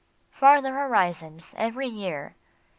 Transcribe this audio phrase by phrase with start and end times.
[0.31, 2.35] "Farther horizons every year